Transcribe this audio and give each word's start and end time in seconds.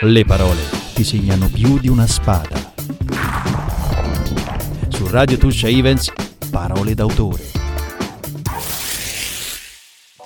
Le 0.00 0.24
parole 0.24 0.60
ti 0.94 1.04
segnano 1.04 1.48
più 1.48 1.78
di 1.78 1.88
una 1.88 2.08
spada. 2.08 2.72
Su 4.88 5.06
Radio 5.06 5.36
Tuscia 5.36 5.68
Events, 5.68 6.12
parole 6.50 6.94
d'autore. 6.94 7.57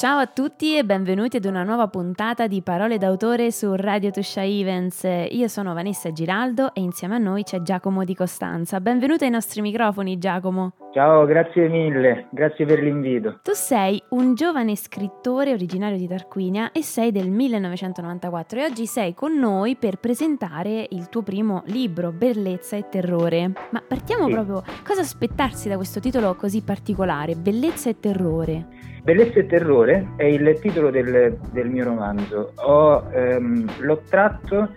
Ciao 0.02 0.18
a 0.18 0.26
tutti 0.26 0.76
e 0.76 0.84
benvenuti 0.84 1.36
ad 1.36 1.44
una 1.44 1.62
nuova 1.62 1.86
puntata 1.86 2.48
di 2.48 2.60
Parole 2.60 2.98
d'autore 2.98 3.52
su 3.52 3.72
Radio 3.77 4.10
Tuscia 4.10 4.42
Events. 4.42 5.06
Io 5.30 5.46
sono 5.46 5.74
Vanessa 5.74 6.10
Giraldo 6.10 6.74
e 6.74 6.80
insieme 6.80 7.14
a 7.14 7.18
noi 7.18 7.45
c'è 7.45 7.62
Giacomo 7.62 8.02
Di 8.02 8.16
Costanza. 8.16 8.80
Benvenuto 8.80 9.23
ai 9.23 9.30
nostri 9.30 9.60
microfoni, 9.60 10.18
Giacomo. 10.18 10.73
Ciao, 10.92 11.24
grazie 11.24 11.68
mille, 11.68 12.27
grazie 12.32 12.66
per 12.66 12.82
l'invito. 12.82 13.38
Tu 13.45 13.52
sei 13.52 14.02
un 14.09 14.34
giovane 14.34 14.74
scrittore 14.74 15.52
originario 15.52 15.96
di 15.96 16.09
Tarquinia 16.09 16.73
e 16.73 16.82
sei 16.82 17.12
del 17.12 17.30
1994 17.30 18.59
e 18.59 18.64
oggi 18.64 18.87
sei 18.87 19.14
con 19.14 19.38
noi 19.38 19.77
per 19.77 19.98
presentare 19.98 20.84
il 20.91 21.09
tuo 21.10 21.23
primo 21.23 21.62
libro, 21.66 22.10
Bellezza 22.10 22.77
e 22.77 22.88
Terrore. 22.88 23.52
Ma 23.70 23.80
partiamo 23.87 24.27
sì. 24.27 24.32
proprio, 24.32 24.64
cosa 24.84 25.02
aspettarsi 25.02 25.69
da 25.69 25.77
questo 25.77 26.00
titolo 26.00 26.34
così 26.34 26.60
particolare, 26.62 27.37
Bellezza 27.37 27.88
e 27.88 28.00
Terrore? 28.00 28.81
Bellezza 29.02 29.41
e 29.41 29.47
terrore 29.47 30.12
è 30.15 30.23
il 30.23 30.56
titolo 30.61 30.91
del, 30.91 31.37
del 31.51 31.69
mio 31.69 31.83
romanzo. 31.83 32.52
Ho, 32.55 33.09
ehm, 33.12 33.69
l'ho 33.80 34.01
tratto 34.09 34.77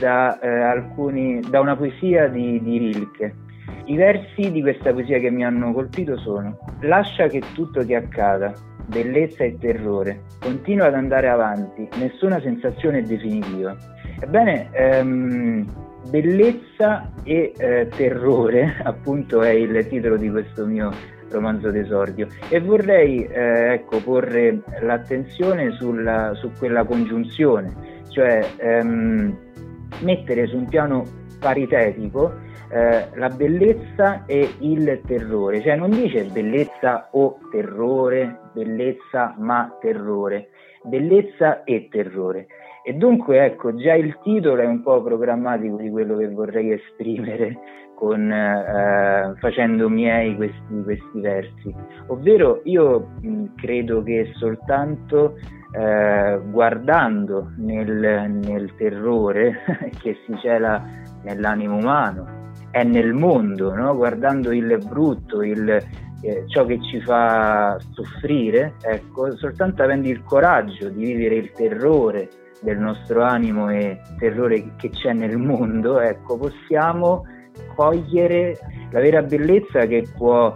da, 0.00 0.38
eh, 0.40 0.48
alcuni, 0.48 1.40
da 1.50 1.60
una 1.60 1.76
poesia 1.76 2.26
di, 2.28 2.58
di 2.62 2.78
Rilke. 2.78 3.34
I 3.84 3.96
versi 3.96 4.50
di 4.50 4.62
questa 4.62 4.94
poesia 4.94 5.18
che 5.18 5.30
mi 5.30 5.44
hanno 5.44 5.74
colpito 5.74 6.16
sono 6.16 6.56
Lascia 6.80 7.26
che 7.26 7.42
tutto 7.52 7.84
ti 7.84 7.94
accada, 7.94 8.54
bellezza 8.86 9.44
e 9.44 9.58
terrore, 9.58 10.22
continua 10.40 10.86
ad 10.86 10.94
andare 10.94 11.28
avanti, 11.28 11.86
nessuna 11.98 12.40
sensazione 12.40 13.00
è 13.00 13.02
definitiva. 13.02 13.76
Ebbene, 14.20 14.70
ehm, 14.72 15.66
bellezza 16.08 17.12
e 17.24 17.52
eh, 17.54 17.88
terrore, 17.94 18.80
appunto, 18.84 19.42
è 19.42 19.50
il 19.50 19.86
titolo 19.86 20.16
di 20.16 20.30
questo 20.30 20.64
mio 20.64 20.90
romanzo 21.30 21.70
d'esordio. 21.70 22.26
E 22.48 22.60
vorrei 22.60 23.24
eh, 23.24 23.72
ecco, 23.74 24.00
porre 24.00 24.62
l'attenzione 24.80 25.72
sulla, 25.72 26.32
su 26.34 26.50
quella 26.58 26.84
congiunzione, 26.84 28.02
cioè 28.08 28.46
ehm, 28.56 29.36
mettere 30.00 30.46
su 30.46 30.56
un 30.56 30.68
piano 30.68 31.04
paritetico 31.38 32.44
eh, 32.68 33.08
la 33.14 33.28
bellezza 33.28 34.24
e 34.26 34.54
il 34.60 35.00
terrore, 35.06 35.62
cioè 35.62 35.76
non 35.76 35.90
dice 35.90 36.24
bellezza 36.24 37.08
o 37.12 37.38
terrore, 37.50 38.40
bellezza 38.52 39.34
ma 39.38 39.76
terrore, 39.80 40.48
bellezza 40.82 41.62
e 41.64 41.88
terrore. 41.88 42.46
E 42.82 42.94
dunque 42.94 43.44
ecco, 43.44 43.74
già 43.74 43.94
il 43.94 44.18
titolo 44.22 44.62
è 44.62 44.66
un 44.66 44.82
po' 44.82 45.02
programmatico 45.02 45.76
di 45.76 45.90
quello 45.90 46.16
che 46.16 46.28
vorrei 46.28 46.72
esprimere 46.72 47.58
con, 47.96 48.30
eh, 48.30 49.34
facendo 49.38 49.88
miei 49.88 50.36
questi, 50.36 50.82
questi, 50.84 51.20
versi. 51.20 51.74
Ovvero 52.08 52.60
io 52.64 53.08
mh, 53.20 53.44
credo 53.56 54.02
che 54.02 54.30
soltanto 54.34 55.36
eh, 55.72 56.38
guardando 56.50 57.52
nel, 57.56 58.30
nel 58.30 58.72
terrore 58.76 59.62
che 59.98 60.18
si 60.26 60.36
cela 60.42 60.80
nell'animo 61.22 61.76
umano, 61.76 62.52
è 62.70 62.84
nel 62.84 63.14
mondo, 63.14 63.74
no? 63.74 63.96
guardando 63.96 64.52
il 64.52 64.78
brutto, 64.86 65.42
il, 65.42 65.68
eh, 66.20 66.44
ciò 66.48 66.66
che 66.66 66.78
ci 66.82 67.00
fa 67.00 67.78
soffrire, 67.92 68.74
ecco, 68.82 69.34
soltanto 69.36 69.82
avendo 69.82 70.08
il 70.08 70.22
coraggio 70.22 70.90
di 70.90 71.04
vivere 71.04 71.36
il 71.36 71.50
terrore 71.52 72.28
del 72.60 72.78
nostro 72.78 73.22
animo 73.22 73.70
e 73.70 74.00
il 74.02 74.16
terrore 74.18 74.72
che 74.76 74.90
c'è 74.90 75.14
nel 75.14 75.38
mondo, 75.38 75.98
ecco, 75.98 76.36
possiamo 76.36 77.24
cogliere 77.76 78.58
la 78.90 79.00
vera 79.00 79.22
bellezza 79.22 79.86
che 79.86 80.04
può 80.16 80.52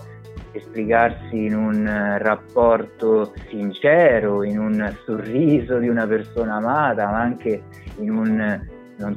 esplicarsi 0.53 1.45
in 1.45 1.55
un 1.55 2.17
rapporto 2.19 3.33
sincero, 3.49 4.43
in 4.43 4.59
un 4.59 4.93
sorriso 5.05 5.79
di 5.79 5.89
una 5.89 6.07
persona 6.07 6.57
amata, 6.57 7.07
ma 7.07 7.21
anche 7.21 7.63
in 7.99 8.11
un, 8.11 8.61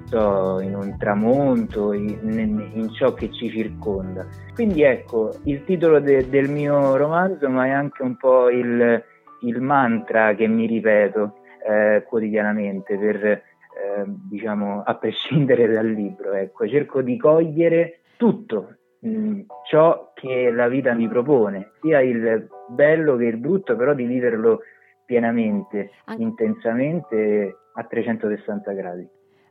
so, 0.06 0.60
in 0.60 0.76
un 0.76 0.96
tramonto, 0.98 1.94
in, 1.94 2.70
in 2.74 2.90
ciò 2.94 3.14
che 3.14 3.32
ci 3.32 3.50
circonda. 3.50 4.28
Quindi 4.54 4.84
ecco, 4.84 5.34
il 5.46 5.64
titolo 5.64 6.00
de, 6.00 6.30
del 6.30 6.50
mio 6.50 6.96
romanzo, 6.98 7.50
ma 7.50 7.66
è 7.66 7.72
anche 7.72 8.04
un 8.04 8.16
po' 8.16 8.50
il, 8.50 9.04
il 9.42 9.62
mantra 9.62 10.36
che 10.36 10.48
mi 10.48 10.68
ripeto 10.68 11.34
eh, 11.68 12.04
quotidianamente 12.08 12.98
per 12.98 13.42
Ehm, 13.84 14.16
diciamo, 14.30 14.82
a 14.84 14.96
prescindere 14.96 15.68
dal 15.68 15.88
libro. 15.88 16.32
Ecco, 16.34 16.68
cerco 16.68 17.02
di 17.02 17.18
cogliere 17.18 18.00
tutto 18.16 18.78
mh, 19.00 19.10
mm, 19.10 19.40
ciò 19.68 20.12
che 20.14 20.50
la 20.52 20.70
vita 20.70 20.94
mi 20.94 21.08
propone, 21.10 21.72
sia 21.82 22.00
il 22.00 22.48
bello 22.70 23.18
che 23.18 23.26
il 23.26 23.38
brutto, 23.38 23.76
però 23.76 23.94
di 23.94 24.06
viverlo 24.06 24.62
pienamente, 25.06 25.92
An- 26.06 26.22
intensamente 26.22 27.58
a 27.74 27.84
360 27.84 28.72
gradi. 28.72 29.08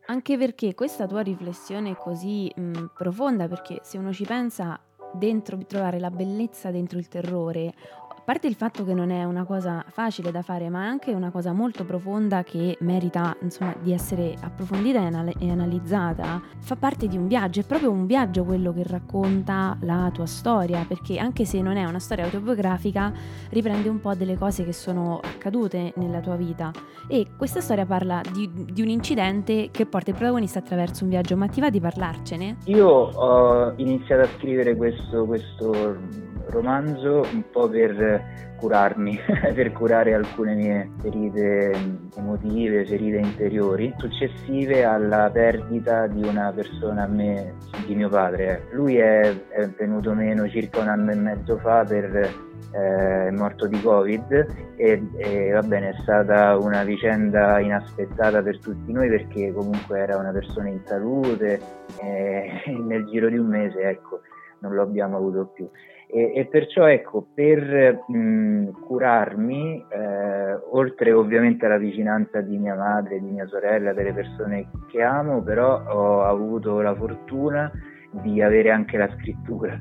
Anche 0.07 0.39
perché 0.39 0.75
questa 0.75 1.07
tua 1.07 1.21
riflessione 1.21 1.91
è 1.91 1.97
così 1.97 2.51
mh, 2.55 2.63
mm, 2.63 2.85
profonda, 2.97 3.49
perché 3.49 3.81
se 3.83 3.99
uno 3.99 4.13
ci 4.13 4.25
pensa 4.25 4.81
dentro 5.13 5.59
trovare 5.67 5.99
la 5.99 6.11
bellezza 6.11 6.71
dentro 6.71 6.99
il 6.99 7.09
terrore 7.09 7.75
parte 8.25 8.47
il 8.47 8.55
fatto 8.55 8.85
che 8.85 8.95
non 8.95 9.11
è 9.11 9.25
una 9.25 9.45
cosa 9.45 9.85
facile 9.89 10.31
da 10.31 10.43
fare, 10.43 10.69
ma 10.69 10.85
è 10.85 10.87
anche 10.87 11.13
una 11.13 11.31
cosa 11.31 11.53
molto 11.53 11.85
profonda 11.85 12.45
che 12.45 12.77
merita 12.81 13.37
insomma, 13.41 13.75
di 13.81 13.93
essere 13.93 14.35
approfondita 14.41 15.01
e, 15.01 15.05
anal- 15.05 15.35
e, 15.39 15.51
analizzata, 15.51 16.41
fa 16.61 16.77
parte 16.77 17.09
di 17.09 17.17
un 17.17 17.27
viaggio, 17.27 17.61
è 17.61 17.65
proprio 17.65 17.91
un 17.91 18.07
viaggio 18.07 18.45
quello 18.45 18.73
che 18.73 18.85
racconta 18.85 19.77
la 19.81 20.11
tua 20.13 20.27
storia, 20.27 20.85
perché 20.87 21.19
anche 21.19 21.45
se 21.45 21.61
non 21.61 21.77
è 21.77 21.85
una 21.85 21.99
storia 21.99 22.25
autobiografica, 22.25 23.13
riprende 23.51 23.89
un 23.89 24.01
po' 24.01 24.15
delle 24.15 24.37
cose 24.37 24.65
che 24.65 24.73
sono 24.73 25.19
accadute 25.23 25.93
nella 25.97 26.21
tua 26.21 26.37
vita. 26.37 26.71
E 27.09 27.27
questa 27.37 27.61
storia 27.61 27.85
parla 27.85 28.21
di, 28.33 28.49
di 28.71 28.83
un 28.83 28.89
incidente 28.89 29.71
che 29.73 29.87
porta 29.87 30.11
il 30.11 30.17
protagonista 30.17 30.61
attraverso 30.61 31.03
un 31.03 31.11
viaggio, 31.11 31.37
ma 31.37 31.49
ti 31.49 31.61
va 31.61 31.71
di 31.71 31.81
parlarcene? 31.81 32.59
Io 32.67 32.89
ho 32.89 33.73
iniziato 33.77 34.23
a 34.23 34.29
scrivere 34.39 34.77
questo, 34.77 35.25
questo 35.27 36.31
romanzo 36.53 37.27
un 37.33 37.43
po' 37.51 37.69
per 37.69 38.55
curarmi, 38.59 39.19
per 39.55 39.73
curare 39.73 40.15
alcune 40.15 40.55
mie 40.55 40.91
ferite 41.01 41.73
emotive, 42.17 42.87
ferite 42.87 43.19
interiori, 43.19 43.93
successive 43.99 44.85
alla 44.85 45.29
perdita 45.31 46.07
di 46.07 46.23
una 46.23 46.53
persona 46.55 47.05
a 47.05 47.09
me, 47.09 47.55
di 47.87 47.97
mio 47.97 48.09
padre. 48.09 48.69
Lui 48.73 48.97
è, 48.97 49.35
è 49.49 49.67
venuto 49.69 50.13
meno 50.15 50.49
circa 50.49 50.81
un 50.81 50.89
anno 50.89 51.11
e 51.11 51.17
mezzo 51.17 51.59
fa 51.59 51.85
per 51.85 52.51
eh, 52.73 53.31
morto 53.33 53.67
di 53.67 53.81
covid 53.81 54.47
e, 54.77 55.03
e 55.17 55.51
va 55.51 55.63
bene 55.63 55.91
è 55.91 55.95
stata 56.03 56.57
una 56.57 56.85
vicenda 56.85 57.59
inaspettata 57.61 58.43
per 58.43 58.59
tutti 58.61 58.93
noi 58.93 59.09
perché 59.09 59.53
comunque 59.53 59.99
era 59.99 60.17
una 60.17 60.31
persona 60.31 60.69
in 60.69 60.81
salute 60.85 61.61
e 62.01 62.63
nel 62.87 63.05
giro 63.07 63.29
di 63.29 63.37
un 63.37 63.47
mese 63.47 63.81
ecco 63.83 64.21
non 64.61 64.75
lo 64.75 64.83
abbiamo 64.83 65.17
avuto 65.17 65.51
più 65.53 65.69
e, 66.13 66.33
e 66.35 66.45
perciò 66.45 66.87
ecco, 66.87 67.27
per 67.35 68.05
mh, 68.07 68.83
curarmi, 68.87 69.83
eh, 69.89 70.55
oltre 70.73 71.11
ovviamente 71.13 71.65
alla 71.65 71.79
vicinanza 71.79 72.43
di 72.43 72.59
mia 72.59 72.75
madre, 72.75 73.19
di 73.19 73.31
mia 73.31 73.47
sorella, 73.47 73.95
delle 73.95 74.13
persone 74.13 74.69
che 74.91 75.03
amo, 75.03 75.43
però 75.43 75.83
ho 75.87 76.23
avuto 76.25 76.83
la 76.83 76.95
fortuna 76.95 77.73
di 78.11 78.43
avere 78.43 78.71
anche 78.71 78.99
la 78.99 79.09
scrittura 79.17 79.79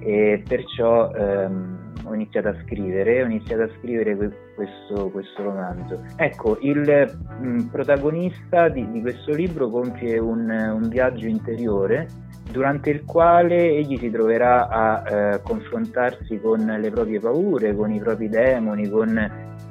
e 0.00 0.42
perciò 0.48 1.12
ehm, 1.12 1.92
ho 2.06 2.14
iniziato 2.14 2.48
a 2.48 2.56
scrivere, 2.64 3.22
ho 3.22 3.26
iniziato 3.26 3.64
a 3.64 3.70
scrivere 3.78 4.16
questo, 4.54 5.10
questo 5.10 5.42
romanzo. 5.42 6.02
Ecco, 6.16 6.56
il 6.62 7.14
mh, 7.40 7.64
protagonista 7.64 8.70
di, 8.70 8.90
di, 8.90 9.02
questo 9.02 9.32
libro 9.32 9.68
compie 9.68 10.18
un, 10.18 10.48
un 10.48 10.88
viaggio 10.88 11.26
interiore 11.26 12.08
durante 12.54 12.90
il 12.90 13.04
quale 13.04 13.56
egli 13.56 13.98
si 13.98 14.12
troverà 14.12 14.68
a 14.68 15.02
eh, 15.08 15.40
confrontarsi 15.42 16.38
con 16.38 16.64
le 16.64 16.88
proprie 16.92 17.18
paure, 17.18 17.74
con 17.74 17.90
i 17.90 17.98
propri 17.98 18.28
demoni, 18.28 18.88
con 18.88 19.12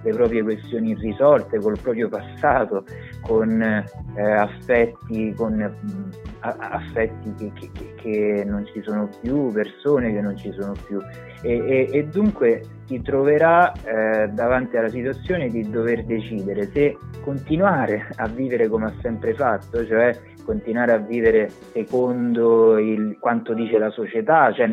le 0.02 0.12
proprie 0.12 0.44
questioni 0.44 0.90
irrisolte, 0.90 1.60
col 1.60 1.80
proprio 1.82 2.10
passato, 2.10 2.84
con 3.22 3.62
eh, 3.62 4.22
affetti, 4.22 5.34
con, 5.34 5.54
mm, 5.54 6.10
affetti 6.44 7.34
che, 7.54 7.70
che, 7.72 7.94
che, 7.96 8.44
non 8.46 8.66
ci 8.66 8.82
sono 8.84 9.10
più, 9.22 9.52
persone 9.52 10.12
che 10.12 10.22
non 10.22 10.36
ci 10.38 10.52
sono 10.52 10.74
più. 10.86 11.00
E, 11.42 11.54
e, 11.54 11.90
e 11.92 12.06
dunque 12.06 12.64
si 12.86 13.02
troverà 13.02 13.72
eh, 13.72 14.28
davanti 14.30 14.78
alla 14.78 14.90
situazione 14.90 15.48
di 15.48 15.70
dover 15.70 16.04
decidere 16.04 16.70
se 16.72 16.98
continuare 17.22 18.10
a 18.16 18.28
vivere 18.28 18.68
come 18.68 18.86
ha 18.86 18.94
sempre 19.02 19.34
fatto, 19.34 19.86
cioè 19.86 20.18
continuare 20.44 20.92
a 20.92 20.98
vivere 20.98 21.50
secondo 21.72 22.78
il, 22.78 23.18
quanto 23.20 23.54
dice 23.54 23.78
la 23.78 23.90
società, 23.90 24.52
cioè 24.52 24.68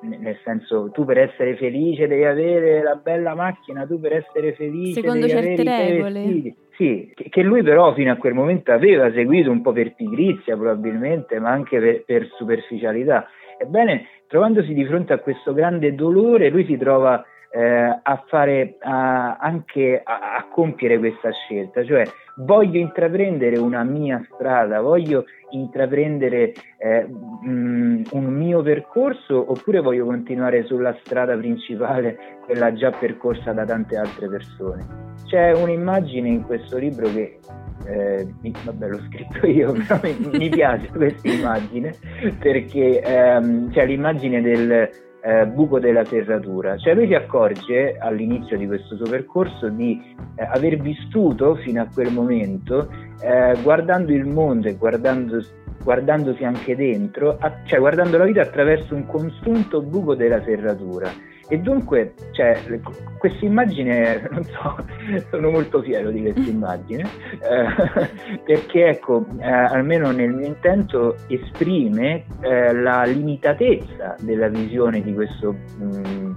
nel 0.00 0.38
senso 0.44 0.90
tu 0.92 1.04
per 1.04 1.18
essere 1.18 1.56
felice 1.56 2.06
devi 2.06 2.24
avere 2.24 2.82
la 2.82 2.94
bella 2.94 3.34
macchina, 3.34 3.84
tu 3.84 3.98
per 3.98 4.12
essere 4.12 4.54
felice 4.54 5.00
secondo 5.00 5.26
devi 5.26 5.30
certe 5.30 5.60
avere 5.62 5.92
regole. 5.92 6.20
i 6.20 6.24
vestiti. 6.24 6.56
Sì, 6.78 7.12
che 7.12 7.42
lui 7.42 7.64
però 7.64 7.92
fino 7.92 8.12
a 8.12 8.16
quel 8.16 8.34
momento 8.34 8.70
aveva 8.70 9.10
seguito 9.10 9.50
un 9.50 9.62
po' 9.62 9.72
per 9.72 9.96
pigrizia 9.96 10.56
probabilmente, 10.56 11.40
ma 11.40 11.50
anche 11.50 11.80
per, 11.80 12.04
per 12.04 12.30
superficialità. 12.36 13.26
Ebbene, 13.58 14.06
trovandosi 14.28 14.72
di 14.72 14.84
fronte 14.84 15.12
a 15.12 15.18
questo 15.18 15.52
grande 15.52 15.96
dolore, 15.96 16.50
lui 16.50 16.64
si 16.66 16.76
trova 16.76 17.20
eh, 17.50 18.00
a 18.02 18.24
fare 18.26 18.76
a, 18.80 19.36
anche 19.36 20.00
a, 20.04 20.36
a, 20.36 20.48
compiere 20.50 20.98
questa 20.98 21.30
scelta, 21.32 21.84
cioè 21.84 22.04
voglio 22.36 22.78
intraprendere 22.78 23.58
una 23.58 23.82
mia 23.84 24.24
strada, 24.32 24.80
voglio 24.80 25.24
intraprendere 25.50 26.52
eh, 26.78 27.06
mh, 27.06 27.48
mm, 27.48 28.02
un 28.12 28.24
mio 28.24 28.62
percorso 28.62 29.50
oppure 29.50 29.80
voglio 29.80 30.04
continuare 30.04 30.64
sulla 30.64 30.96
strada 31.04 31.36
principale, 31.36 32.18
quella 32.44 32.72
già 32.74 32.90
percorsa 32.90 33.52
da 33.52 33.64
tante 33.64 33.96
altre 33.96 34.28
persone. 34.28 35.06
C'è 35.26 35.52
un'immagine 35.52 36.28
in 36.28 36.44
questo 36.44 36.76
libro 36.76 37.06
che 37.12 37.38
eh, 37.86 38.26
vabbè 38.64 38.88
l'ho 38.88 39.00
scritto 39.08 39.46
io, 39.46 39.72
però 39.86 39.98
mi, 40.02 40.38
mi 40.38 40.48
piace 40.50 40.88
questa 40.88 41.28
immagine 41.28 41.94
perché 42.38 43.00
ehm, 43.00 43.70
c'è 43.70 43.86
l'immagine 43.86 44.42
del 44.42 45.06
eh, 45.22 45.46
buco 45.46 45.78
della 45.78 46.04
serratura. 46.04 46.76
Cioè 46.76 46.94
lui 46.94 47.06
si 47.06 47.14
accorge 47.14 47.96
all'inizio 47.98 48.56
di 48.56 48.66
questo 48.66 48.96
suo 48.96 49.08
percorso 49.08 49.68
di 49.68 50.00
eh, 50.36 50.44
aver 50.44 50.78
vissuto 50.78 51.56
fino 51.56 51.82
a 51.82 51.88
quel 51.92 52.12
momento 52.12 52.90
eh, 53.20 53.56
guardando 53.62 54.12
il 54.12 54.26
mondo 54.26 54.68
e 54.68 54.74
guardando, 54.74 55.42
guardandosi 55.82 56.44
anche 56.44 56.76
dentro, 56.76 57.36
a, 57.38 57.52
cioè 57.64 57.78
guardando 57.78 58.18
la 58.18 58.24
vita 58.24 58.42
attraverso 58.42 58.94
un 58.94 59.06
consunto 59.06 59.82
buco 59.82 60.14
della 60.14 60.42
serratura 60.42 61.10
e 61.48 61.58
dunque, 61.58 62.12
cioè, 62.32 62.60
questa 63.18 63.44
immagine, 63.44 64.28
non 64.30 64.44
so, 64.44 64.76
sono 65.30 65.50
molto 65.50 65.80
fiero 65.80 66.10
di 66.10 66.20
questa 66.20 66.50
immagine, 66.50 67.08
eh, 67.40 68.38
perché 68.44 68.88
ecco, 68.88 69.24
eh, 69.40 69.50
almeno 69.50 70.10
nel 70.10 70.30
mio 70.30 70.46
intento 70.46 71.16
esprime 71.26 72.24
eh, 72.40 72.74
la 72.74 73.04
limitatezza 73.04 74.16
della 74.20 74.48
visione 74.48 75.00
di 75.00 75.14
questo 75.14 75.52
mh, 75.52 75.84
mm, 75.84 76.32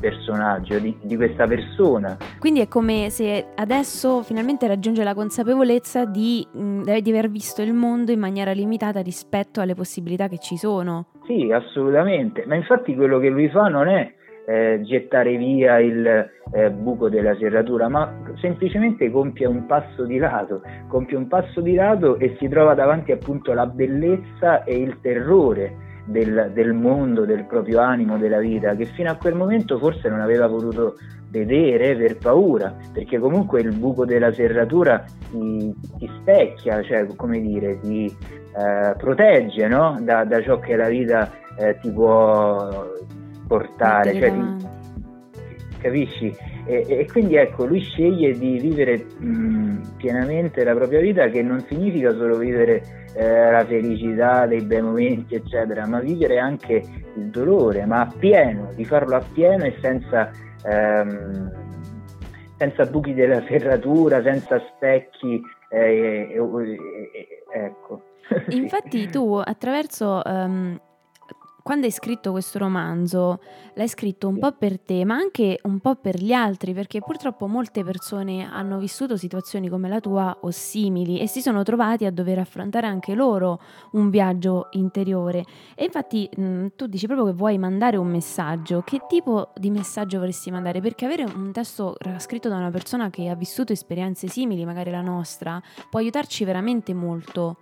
personaggio, 0.00 0.78
di, 0.78 0.96
di, 1.02 1.16
questa 1.16 1.46
persona. 1.46 2.16
Quindi 2.38 2.60
è 2.60 2.68
come 2.68 3.10
se 3.10 3.48
adesso 3.54 4.22
finalmente 4.22 4.66
raggiunge 4.66 5.04
la 5.04 5.14
consapevolezza 5.14 6.06
di, 6.06 6.46
mh, 6.50 6.62
mm, 6.62 6.82
di 6.82 7.10
aver 7.10 7.28
visto 7.28 7.60
il 7.60 7.74
mondo 7.74 8.12
in 8.12 8.18
maniera 8.18 8.52
limitata 8.52 9.00
rispetto 9.00 9.60
alle 9.60 9.74
possibilità 9.74 10.26
che 10.28 10.38
ci 10.38 10.56
sono. 10.56 11.08
Sì, 11.26 11.50
assolutamente, 11.52 12.44
ma 12.46 12.54
infatti 12.54 12.94
quello 12.94 13.18
che 13.18 13.28
lui 13.28 13.48
fa 13.48 13.68
non 13.68 13.88
è 13.88 14.12
eh, 14.46 14.80
gettare 14.82 15.36
via 15.36 15.78
il 15.78 16.06
eh, 16.52 16.70
buco 16.70 17.08
della 17.08 17.34
serratura, 17.36 17.88
ma 17.88 18.12
semplicemente 18.40 19.10
compie 19.10 19.46
un 19.46 19.66
passo 19.66 20.04
di 20.04 20.18
lato, 20.18 20.62
compie 20.88 21.16
un 21.16 21.28
passo 21.28 21.60
di 21.60 21.74
lato 21.74 22.18
e 22.18 22.36
si 22.38 22.48
trova 22.48 22.74
davanti 22.74 23.12
appunto 23.12 23.52
la 23.52 23.66
bellezza 23.66 24.64
e 24.64 24.76
il 24.76 24.98
terrore 25.00 25.92
del, 26.06 26.50
del 26.52 26.72
mondo, 26.72 27.24
del 27.24 27.44
proprio 27.46 27.80
animo, 27.80 28.18
della 28.18 28.38
vita, 28.38 28.74
che 28.74 28.84
fino 28.84 29.10
a 29.10 29.16
quel 29.16 29.34
momento 29.34 29.78
forse 29.78 30.08
non 30.08 30.20
aveva 30.20 30.46
voluto 30.46 30.96
vedere 31.30 31.96
per 31.96 32.18
paura, 32.18 32.76
perché 32.92 33.18
comunque 33.18 33.60
il 33.60 33.74
buco 33.76 34.04
della 34.04 34.32
serratura 34.32 35.02
ti, 35.30 35.74
ti 35.98 36.10
specchia, 36.20 36.82
cioè 36.82 37.06
come 37.16 37.40
dire, 37.40 37.80
ti 37.80 38.06
eh, 38.06 38.94
protegge 38.96 39.66
no? 39.66 39.98
da, 40.00 40.24
da, 40.24 40.40
ciò 40.42 40.60
che 40.60 40.76
la 40.76 40.88
vita 40.88 41.28
eh, 41.58 41.76
ti 41.80 41.90
può 41.90 42.86
portare, 43.46 44.14
cioè, 44.14 44.32
capisci? 45.80 46.34
E, 46.66 46.86
e, 46.88 47.06
quindi 47.10 47.36
ecco, 47.36 47.66
lui 47.66 47.80
sceglie 47.80 48.32
di 48.38 48.58
vivere 48.58 49.04
mh, 49.18 49.96
pienamente 49.98 50.64
la 50.64 50.74
propria 50.74 51.00
vita, 51.00 51.28
che 51.28 51.42
non 51.42 51.60
significa 51.68 52.10
solo 52.12 52.38
vivere 52.38 52.82
eh, 53.14 53.50
la 53.50 53.64
felicità 53.64 54.46
dei 54.46 54.62
bei 54.62 54.80
momenti, 54.80 55.34
eccetera, 55.34 55.86
ma 55.86 56.00
vivere 56.00 56.38
anche 56.38 56.82
il 57.16 57.28
dolore, 57.28 57.84
ma 57.84 58.00
a 58.00 58.12
pieno, 58.18 58.70
di 58.74 58.84
farlo 58.84 59.16
a 59.16 59.24
pieno 59.32 59.64
e 59.64 59.76
senza, 59.80 60.30
ehm, 60.64 61.52
senza 62.56 62.86
buchi 62.86 63.12
della 63.12 63.42
serratura, 63.46 64.22
senza 64.22 64.58
specchi. 64.74 65.40
Eh, 65.68 66.34
ecco. 67.52 68.02
Infatti 68.48 69.08
tu 69.10 69.34
attraverso 69.34 70.22
um, 70.24 70.80
quando 71.64 71.86
hai 71.86 71.92
scritto 71.92 72.30
questo 72.30 72.58
romanzo, 72.58 73.40
l'hai 73.72 73.88
scritto 73.88 74.28
un 74.28 74.38
po' 74.38 74.52
per 74.52 74.78
te, 74.78 75.02
ma 75.06 75.14
anche 75.14 75.58
un 75.62 75.78
po' 75.78 75.94
per 75.94 76.22
gli 76.22 76.34
altri, 76.34 76.74
perché 76.74 77.00
purtroppo 77.00 77.46
molte 77.46 77.82
persone 77.82 78.46
hanno 78.46 78.76
vissuto 78.76 79.16
situazioni 79.16 79.70
come 79.70 79.88
la 79.88 79.98
tua 79.98 80.36
o 80.42 80.50
simili 80.50 81.20
e 81.20 81.26
si 81.26 81.40
sono 81.40 81.62
trovati 81.62 82.04
a 82.04 82.10
dover 82.10 82.38
affrontare 82.38 82.86
anche 82.86 83.14
loro 83.14 83.62
un 83.92 84.10
viaggio 84.10 84.68
interiore. 84.72 85.42
E 85.74 85.84
infatti 85.84 86.28
mh, 86.36 86.66
tu 86.76 86.86
dici 86.86 87.06
proprio 87.06 87.28
che 87.28 87.32
vuoi 87.32 87.56
mandare 87.56 87.96
un 87.96 88.08
messaggio. 88.08 88.82
Che 88.82 89.00
tipo 89.08 89.48
di 89.56 89.70
messaggio 89.70 90.18
vorresti 90.18 90.50
mandare? 90.50 90.82
Perché 90.82 91.06
avere 91.06 91.24
un 91.24 91.50
testo 91.50 91.96
scritto 92.18 92.50
da 92.50 92.56
una 92.56 92.70
persona 92.70 93.08
che 93.08 93.30
ha 93.30 93.34
vissuto 93.34 93.72
esperienze 93.72 94.28
simili, 94.28 94.66
magari 94.66 94.90
la 94.90 95.00
nostra, 95.00 95.62
può 95.88 95.98
aiutarci 95.98 96.44
veramente 96.44 96.92
molto. 96.92 97.56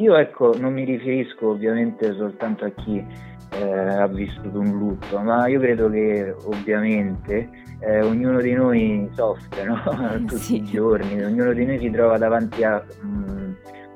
Io 0.00 0.16
ecco, 0.16 0.56
non 0.58 0.72
mi 0.72 0.84
riferisco 0.84 1.50
ovviamente 1.50 2.14
soltanto 2.14 2.64
a 2.64 2.70
chi 2.70 3.04
eh, 3.52 3.62
ha 3.62 4.06
vissuto 4.06 4.58
un 4.58 4.78
lutto, 4.78 5.18
ma 5.18 5.46
io 5.46 5.60
credo 5.60 5.90
che 5.90 6.34
ovviamente 6.44 7.50
eh, 7.80 8.00
ognuno 8.00 8.40
di 8.40 8.54
noi 8.54 9.10
soffre 9.12 9.64
no? 9.64 9.78
tutti 10.26 10.38
sì. 10.38 10.56
i 10.56 10.64
giorni, 10.64 11.22
ognuno 11.22 11.52
di 11.52 11.66
noi 11.66 11.78
si 11.78 11.90
trova 11.90 12.16
davanti 12.16 12.64
a... 12.64 12.82
Mh, 13.02 13.08
mm, 13.08 13.52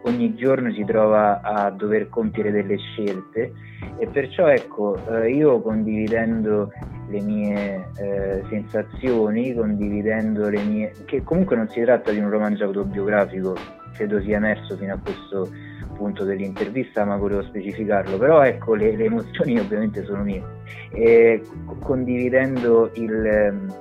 ogni 0.07 0.35
giorno 0.35 0.71
si 0.73 0.85
trova 0.85 1.41
a 1.41 1.71
dover 1.71 2.11
compiere 2.11 2.51
delle 2.51 2.77
scelte 2.77 3.53
e 3.97 4.07
perciò 4.07 4.49
ecco 4.49 4.99
eh, 5.09 5.31
io 5.31 5.63
condividendo 5.63 6.71
le 7.09 7.21
mie 7.23 7.89
eh, 7.97 8.45
sensazioni, 8.51 9.55
condividendo 9.55 10.51
le 10.51 10.63
mie... 10.63 10.93
che 11.07 11.23
comunque 11.23 11.57
non 11.57 11.71
si 11.71 11.81
tratta 11.81 12.11
di 12.11 12.19
un 12.19 12.29
romanzo 12.29 12.65
autobiografico, 12.65 13.57
credo 13.95 14.21
sia 14.21 14.37
emerso 14.37 14.77
fino 14.77 14.93
a 14.93 14.99
questo 15.03 15.49
punto 15.93 16.25
dell'intervista, 16.25 17.05
ma 17.05 17.17
volevo 17.17 17.43
specificarlo, 17.43 18.17
però 18.19 18.43
ecco 18.43 18.75
le, 18.75 18.97
le 18.97 19.05
emozioni 19.05 19.59
ovviamente 19.59 20.05
sono 20.05 20.23
mie. 20.23 20.43
E 20.91 21.43
condividendo 21.81 22.91
il, 22.95 23.27
ehm, 23.27 23.75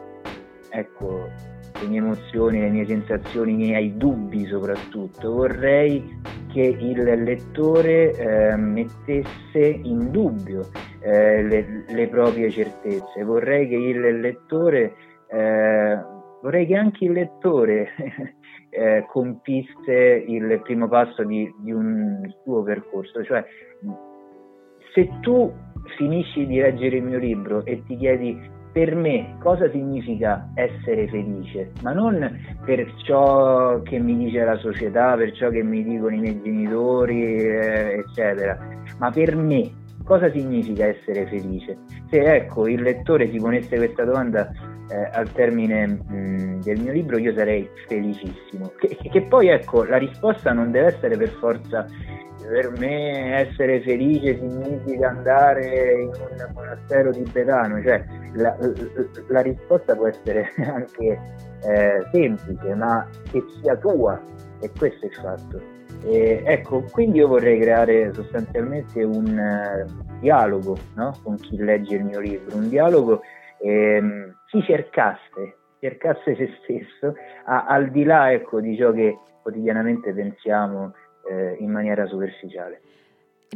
ecco, 0.69 1.29
le 1.81 1.87
mie 1.87 1.99
emozioni, 1.99 2.59
le 2.59 2.69
mie 2.69 2.85
sensazioni, 2.85 3.53
i 3.53 3.55
miei 3.55 3.97
dubbi 3.97 4.45
soprattutto, 4.45 5.31
vorrei 5.31 6.21
che 6.51 6.61
il 6.61 7.01
lettore 7.23 8.13
eh, 8.13 8.55
mettesse 8.55 9.59
in 9.59 10.11
dubbio 10.11 10.69
eh, 10.99 11.43
le, 11.43 11.83
le, 11.87 12.07
proprie 12.07 12.49
certezze, 12.49 13.23
vorrei 13.23 13.67
che 13.67 13.75
il 13.75 14.19
lettore, 14.19 14.93
eh, 15.27 15.99
vorrei 16.43 16.67
che 16.67 16.75
anche 16.75 17.05
il 17.05 17.13
lettore 17.13 17.87
eh, 18.69 19.05
compisse 19.09 20.25
il 20.27 20.59
primo 20.61 20.89
passo 20.89 21.23
di, 21.23 21.49
di 21.59 21.71
un 21.71 22.21
suo 22.43 22.61
percorso. 22.63 23.23
Cioè, 23.23 23.43
se 24.93 25.09
tu 25.21 25.51
finisci 25.97 26.45
di 26.45 26.59
leggere 26.59 26.97
il 26.97 27.03
mio 27.03 27.17
libro 27.17 27.65
e 27.65 27.81
ti 27.85 27.95
chiedi 27.95 28.51
per 28.73 28.95
me 28.95 29.37
cosa 29.39 29.69
significa 29.69 30.49
essere 30.55 31.07
felice, 31.07 31.71
ma 31.81 31.93
non 31.93 32.57
per 32.65 32.91
ciò 33.05 33.81
che 33.83 33.99
mi 33.99 34.17
dice 34.17 34.43
la 34.43 34.57
società, 34.57 35.15
per 35.15 35.31
ciò 35.33 35.49
che 35.49 35.63
mi 35.63 35.83
dicono 35.83 36.15
i 36.15 36.19
miei 36.19 36.41
genitori, 36.41 37.37
eh, 37.37 38.03
eccetera, 38.05 38.57
ma 38.97 39.11
per 39.11 39.35
me 39.35 39.71
cosa 40.03 40.31
significa 40.31 40.85
essere 40.85 41.27
felice? 41.27 41.77
Se 42.09 42.21
ecco 42.21 42.67
il 42.67 42.81
lettore 42.81 43.29
si 43.29 43.37
ponesse 43.37 43.77
questa 43.77 44.03
domanda 44.03 44.51
eh, 44.89 45.09
al 45.11 45.31
termine 45.31 45.87
mh, 45.87 46.61
del 46.61 46.79
mio 46.79 46.91
libro 46.91 47.17
io 47.17 47.33
sarei 47.33 47.67
felicissimo. 47.87 48.71
Che, 48.77 48.97
che, 49.09 49.21
poi 49.23 49.47
ecco, 49.49 49.83
la 49.83 49.97
risposta 49.97 50.51
non 50.51 50.71
deve 50.71 50.87
essere 50.87 51.17
per 51.17 51.29
forza 51.29 51.85
per 52.47 52.71
me 52.77 53.47
essere 53.47 53.81
felice 53.81 54.37
significa 54.37 55.09
andare 55.09 55.93
in 55.93 56.09
un 56.09 56.51
monastero 56.53 57.11
tibetano, 57.11 57.81
cioè 57.81 58.03
la, 58.33 58.55
la, 58.59 58.75
la 59.27 59.41
risposta 59.41 59.95
può 59.95 60.07
essere 60.07 60.51
anche 60.67 61.21
eh, 61.63 62.07
semplice, 62.11 62.75
ma 62.75 63.07
che 63.31 63.43
sia 63.61 63.75
tua, 63.77 64.21
e 64.59 64.69
questo 64.77 65.05
è 65.05 65.09
il 65.09 65.15
fatto. 65.15 65.72
E, 66.03 66.41
ecco, 66.45 66.83
quindi 66.91 67.19
io 67.19 67.27
vorrei 67.27 67.59
creare 67.59 68.13
sostanzialmente 68.13 69.03
un 69.03 69.25
uh, 69.37 70.19
dialogo 70.19 70.77
no? 70.95 71.17
con 71.23 71.37
chi 71.37 71.57
legge 71.57 71.95
il 71.95 72.03
mio 72.03 72.19
libro, 72.19 72.55
un 72.55 72.69
dialogo 72.69 73.21
ehm, 73.59 74.35
chi 74.47 74.61
cercasse, 74.63 75.57
cercasse 75.79 76.35
se 76.35 76.57
stesso, 76.61 77.15
a, 77.45 77.65
al 77.65 77.89
di 77.89 78.03
là 78.03 78.31
ecco, 78.31 78.59
di 78.59 78.75
ciò 78.75 78.91
che 78.91 79.17
quotidianamente 79.41 80.13
pensiamo 80.13 80.93
eh, 81.29 81.57
in 81.59 81.71
maniera 81.71 82.05
superficiale. 82.05 82.81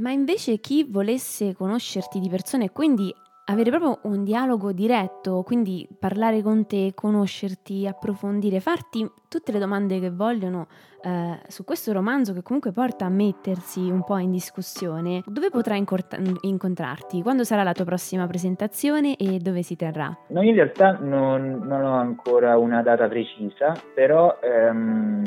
Ma 0.02 0.12
invece 0.12 0.58
chi 0.58 0.86
volesse 0.90 1.56
conoscerti 1.56 2.20
di 2.20 2.30
persona 2.30 2.66
e 2.66 2.72
quindi 2.72 3.14
avere 3.50 3.70
proprio 3.70 4.00
un 4.04 4.24
dialogo 4.24 4.72
diretto, 4.72 5.44
quindi 5.44 5.88
parlare 6.00 6.42
con 6.42 6.66
te, 6.66 6.92
conoscerti, 6.94 7.88
approfondire, 7.88 8.60
farti 8.60 9.10
tutte 9.30 9.52
le 9.52 9.60
domande 9.60 10.00
che 10.00 10.10
vogliono 10.10 10.68
eh, 11.02 11.40
su 11.48 11.64
questo 11.64 11.94
romanzo 11.94 12.34
che 12.34 12.42
comunque 12.42 12.72
porta 12.72 13.06
a 13.06 13.10
mettersi 13.10 13.90
un 13.90 14.04
po' 14.04 14.18
in 14.18 14.32
discussione, 14.32 15.24
dove 15.26 15.50
potrai 15.50 15.78
incort- 15.78 16.20
incontrarti? 16.42 17.22
Quando 17.22 17.44
sarà 17.44 17.64
la 17.64 17.74
tua 17.74 17.86
prossima 17.86 18.28
presentazione 18.28 19.16
e 19.16 19.38
dove 19.40 19.62
si 19.62 19.76
terrà? 19.76 20.16
No, 20.28 20.42
in 20.42 20.54
realtà 20.54 20.98
non, 21.00 21.62
non 21.64 21.84
ho 21.84 21.96
ancora 21.96 22.58
una 22.58 22.82
data 22.82 23.08
precisa, 23.08 23.74
però 23.94 24.40
ehm, 24.42 25.24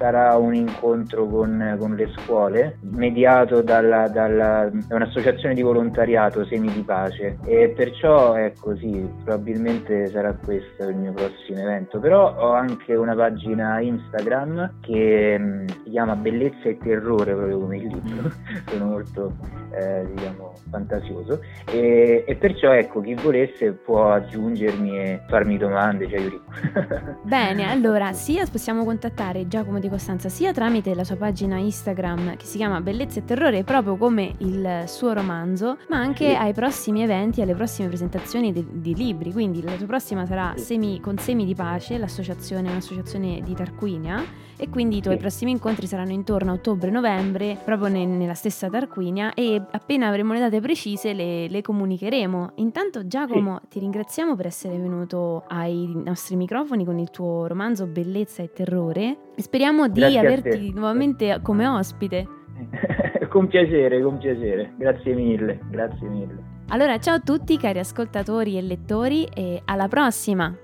sarà 0.00 0.34
un 0.38 0.54
incontro 0.54 1.26
con, 1.26 1.76
con 1.78 1.94
le 1.94 2.10
scuole 2.16 2.78
mediato 2.80 3.60
dalla, 3.60 4.08
dalla, 4.08 4.70
da 4.72 4.94
un'associazione 4.94 5.52
di 5.52 5.60
volontariato 5.60 6.46
Semi 6.46 6.72
di 6.72 6.80
Pace. 6.80 7.36
E 7.44 7.68
perciò 7.76 8.32
è 8.32 8.54
così, 8.58 9.06
probabilmente 9.22 10.06
sarà 10.06 10.32
questo 10.32 10.88
il 10.88 10.96
mio 10.96 11.12
prossimo 11.12 11.58
evento, 11.58 11.98
però 11.98 12.34
ho 12.34 12.52
anche 12.52 12.94
una 12.94 13.14
pagina 13.14 13.78
Instagram 13.80 14.78
che 14.80 15.38
mh, 15.38 15.44
mm, 15.44 15.66
si 15.66 15.90
chiama 15.90 16.16
Bellezza 16.16 16.70
e 16.70 16.78
Terrore 16.78 17.34
proprio 17.34 17.58
come 17.58 17.76
il 17.76 17.86
libro, 17.88 18.30
sono 18.70 18.86
molto 18.86 19.36
eh, 19.72 20.06
diciamo 20.14 20.54
fantasioso. 20.70 21.42
E, 21.70 22.24
e, 22.26 22.36
perciò 22.36 22.72
ecco 22.72 23.02
chi 23.02 23.14
volesse 23.14 23.72
può 23.72 24.12
aggiungermi 24.12 24.98
e 24.98 25.20
farmi 25.28 25.58
domande, 25.58 26.08
cioè 26.08 26.20
io 26.20 26.40
Bene, 27.22 27.68
allora 27.68 28.12
sia 28.14 28.46
possiamo 28.50 28.84
contattare 28.84 29.46
Giacomo 29.46 29.78
di 29.78 29.88
Costanza 29.90 30.28
sia 30.28 30.52
tramite 30.52 30.94
la 30.94 31.04
sua 31.04 31.16
pagina 31.16 31.56
Instagram 31.56 32.36
che 32.36 32.46
si 32.46 32.56
chiama 32.56 32.80
Bellezza 32.80 33.18
e 33.18 33.24
Terrore, 33.24 33.64
proprio 33.64 33.96
come 33.96 34.34
il 34.38 34.84
suo 34.86 35.12
romanzo, 35.12 35.76
ma 35.88 35.98
anche 35.98 36.34
ai 36.34 36.54
prossimi 36.54 37.02
eventi, 37.02 37.42
alle 37.42 37.54
prossime 37.54 37.88
presentazioni 37.88 38.52
di, 38.52 38.64
di 38.70 38.94
libri. 38.94 39.32
Quindi 39.32 39.60
la 39.62 39.72
tua 39.72 39.86
prossima 39.86 40.24
sarà 40.24 40.54
semi, 40.56 41.00
con 41.00 41.18
Semi 41.18 41.44
di 41.44 41.54
Pace, 41.54 41.98
l'associazione, 41.98 42.70
un'associazione 42.70 43.42
di 43.42 43.54
Tarquinia, 43.54 44.24
e 44.56 44.68
quindi 44.68 44.98
i 44.98 45.00
tuoi 45.00 45.16
prossimi 45.16 45.50
incontri 45.50 45.86
saranno 45.86 46.12
intorno 46.12 46.50
a 46.50 46.54
ottobre-novembre, 46.54 47.58
proprio 47.64 47.88
ne, 47.88 48.04
nella 48.04 48.34
stessa 48.34 48.68
Tarquinia, 48.68 49.32
e 49.34 49.60
appena 49.70 50.06
avremo 50.06 50.34
le 50.34 50.38
date 50.38 50.60
precise 50.60 51.12
le, 51.14 51.48
le 51.48 51.62
comunicheremo. 51.62 52.52
Intanto 52.56 53.06
Giacomo 53.06 53.60
ti 53.68 53.78
ringraziamo 53.78 54.36
per 54.36 54.46
essere 54.46 54.76
venuto 54.76 55.44
ai 55.48 55.90
nostri 56.04 56.36
microfoni 56.36 56.84
con 56.84 56.98
il 56.98 57.10
tuo 57.10 57.46
romanzo 57.46 57.86
Bellezza 57.86 58.42
e 58.42 58.52
Terrore. 58.52 59.16
E 59.34 59.42
speriamo 59.88 59.88
di 59.88 60.00
Grazie 60.00 60.18
averti 60.18 60.72
nuovamente 60.72 61.40
come 61.42 61.66
ospite. 61.66 62.26
con 63.28 63.46
piacere, 63.46 64.02
con 64.02 64.18
piacere. 64.18 64.74
Grazie 64.76 65.14
mille, 65.14 65.60
grazie 65.70 66.08
mille. 66.08 66.48
Allora, 66.68 66.98
ciao 66.98 67.16
a 67.16 67.20
tutti 67.20 67.56
cari 67.56 67.78
ascoltatori 67.78 68.56
e 68.56 68.62
lettori 68.62 69.24
e 69.34 69.62
alla 69.64 69.88
prossima! 69.88 70.54